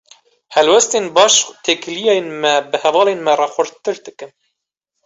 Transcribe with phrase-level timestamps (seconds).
[0.55, 4.31] Helwestên baş, têkiliyên me bi hevalên me re xurttir dikin.